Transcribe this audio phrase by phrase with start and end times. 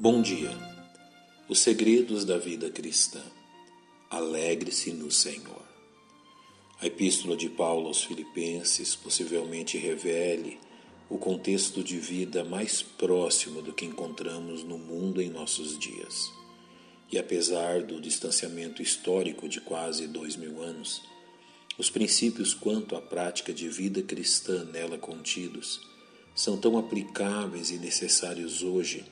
[0.00, 0.56] Bom dia.
[1.48, 3.20] Os segredos da vida cristã.
[4.08, 5.64] Alegre-se no Senhor.
[6.80, 10.56] A epístola de Paulo aos Filipenses possivelmente revele
[11.10, 16.30] o contexto de vida mais próximo do que encontramos no mundo em nossos dias.
[17.10, 21.02] E apesar do distanciamento histórico de quase dois mil anos,
[21.76, 25.80] os princípios quanto à prática de vida cristã nela contidos
[26.36, 29.04] são tão aplicáveis e necessários hoje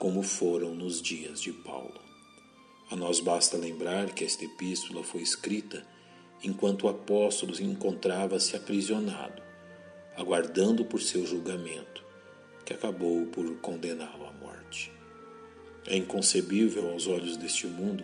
[0.00, 2.00] como foram nos dias de Paulo.
[2.90, 5.86] A nós basta lembrar que esta epístola foi escrita
[6.42, 9.42] enquanto o apóstolo encontrava-se aprisionado,
[10.16, 12.02] aguardando por seu julgamento,
[12.64, 14.90] que acabou por condená-lo à morte.
[15.86, 18.02] É inconcebível aos olhos deste mundo,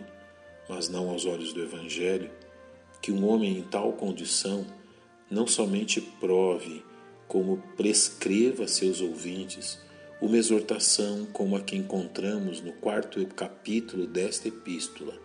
[0.69, 2.29] mas não aos olhos do Evangelho,
[3.01, 4.67] que um homem em tal condição
[5.31, 6.85] não somente prove,
[7.27, 9.79] como prescreva a seus ouvintes
[10.19, 15.17] uma exortação como a que encontramos no quarto capítulo desta epístola,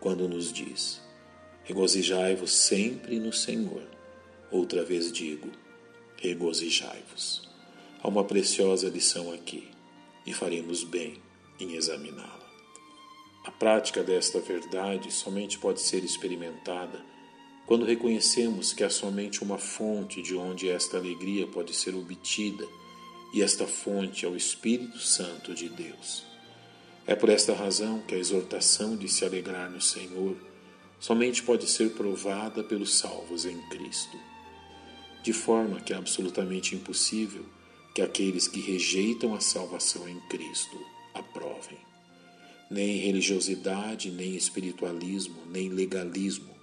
[0.00, 1.00] quando nos diz:
[1.64, 3.82] Regozijai-vos sempre no Senhor.
[4.50, 5.48] Outra vez digo:
[6.16, 7.48] regozijai-vos.
[8.02, 9.68] Há uma preciosa lição aqui
[10.26, 11.22] e faremos bem
[11.58, 12.50] em examiná-la.
[13.44, 17.04] A prática desta verdade somente pode ser experimentada
[17.66, 22.66] quando reconhecemos que há somente uma fonte de onde esta alegria pode ser obtida
[23.32, 26.24] e esta fonte é o Espírito Santo de Deus.
[27.06, 30.36] É por esta razão que a exortação de se alegrar no Senhor
[30.98, 34.18] somente pode ser provada pelos salvos em Cristo,
[35.22, 37.44] de forma que é absolutamente impossível
[37.94, 40.78] que aqueles que rejeitam a salvação em Cristo
[41.14, 41.78] aprovem.
[42.70, 46.54] Nem religiosidade, nem espiritualismo, nem legalismo.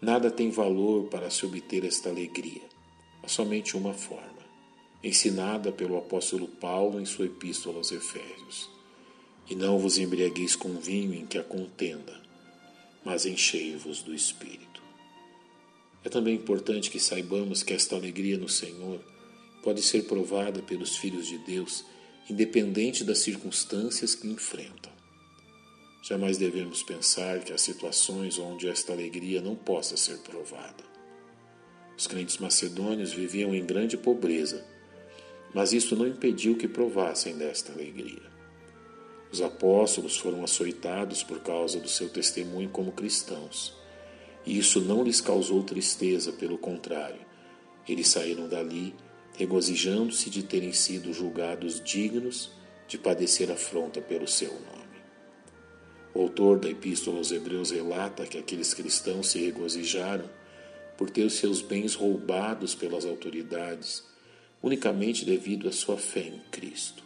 [0.00, 2.62] Nada tem valor para se obter esta alegria.
[3.22, 4.33] Há somente uma forma
[5.04, 8.70] ensinada pelo apóstolo Paulo em sua epístola aos Efésios.
[9.48, 12.18] E não vos embriagueis com vinho em que a contenda,
[13.04, 14.82] mas enchei-vos do Espírito.
[16.02, 18.98] É também importante que saibamos que esta alegria no Senhor
[19.62, 21.84] pode ser provada pelos filhos de Deus,
[22.28, 24.92] independente das circunstâncias que enfrentam.
[26.02, 30.84] Jamais devemos pensar que há situações onde esta alegria não possa ser provada.
[31.96, 34.73] Os crentes macedônios viviam em grande pobreza
[35.54, 38.34] mas isso não impediu que provassem desta alegria.
[39.32, 43.74] Os apóstolos foram açoitados por causa do seu testemunho como cristãos,
[44.44, 47.20] e isso não lhes causou tristeza, pelo contrário,
[47.88, 48.94] eles saíram dali
[49.36, 52.52] regozijando-se de terem sido julgados dignos
[52.86, 54.84] de padecer afronta pelo seu nome.
[56.14, 60.30] O autor da Epístola aos Hebreus relata que aqueles cristãos se regozijaram
[60.96, 64.04] por ter os seus bens roubados pelas autoridades
[64.64, 67.04] unicamente devido à sua fé em Cristo.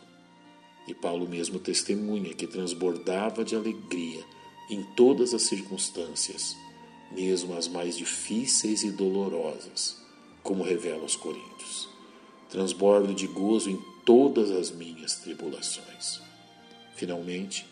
[0.86, 4.24] E Paulo mesmo testemunha que transbordava de alegria
[4.70, 6.56] em todas as circunstâncias,
[7.10, 10.00] mesmo as mais difíceis e dolorosas,
[10.40, 11.88] como revela aos Coríntios.
[12.48, 16.20] Transbordo de gozo em todas as minhas tribulações.
[16.94, 17.66] Finalmente,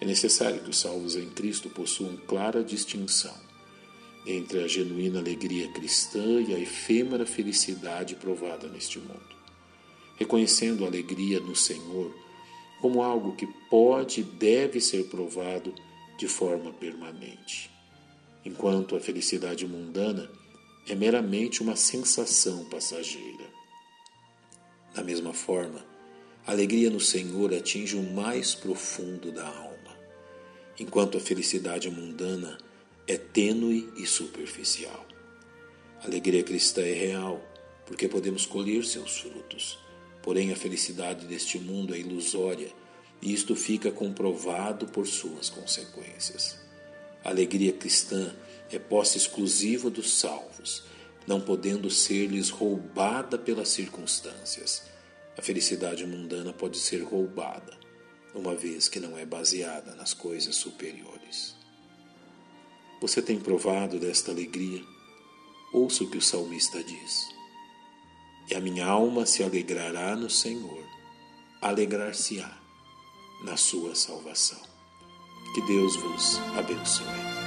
[0.00, 3.47] é necessário que os salvos em Cristo possuam clara distinção
[4.30, 9.36] entre a genuína alegria cristã e a efêmera felicidade provada neste mundo,
[10.16, 12.14] reconhecendo a alegria no Senhor
[12.78, 15.74] como algo que pode e deve ser provado
[16.18, 17.70] de forma permanente,
[18.44, 20.30] enquanto a felicidade mundana
[20.86, 23.46] é meramente uma sensação passageira.
[24.94, 25.86] Da mesma forma,
[26.46, 29.96] a alegria no Senhor atinge o mais profundo da alma,
[30.78, 32.67] enquanto a felicidade mundana
[33.08, 35.06] é tênue e superficial.
[36.02, 37.42] A alegria cristã é real,
[37.86, 39.78] porque podemos colher seus frutos.
[40.22, 42.70] Porém, a felicidade deste mundo é ilusória
[43.22, 46.60] e isto fica comprovado por suas consequências.
[47.24, 48.36] A alegria cristã
[48.70, 50.84] é posse exclusiva dos salvos,
[51.26, 54.82] não podendo ser-lhes roubada pelas circunstâncias.
[55.36, 57.72] A felicidade mundana pode ser roubada,
[58.34, 61.57] uma vez que não é baseada nas coisas superiores.
[63.00, 64.82] Você tem provado desta alegria?
[65.72, 67.28] Ouça o que o salmista diz.
[68.50, 70.84] E a minha alma se alegrará no Senhor,
[71.60, 72.58] alegrar-se-á
[73.44, 74.60] na sua salvação.
[75.54, 77.37] Que Deus vos abençoe.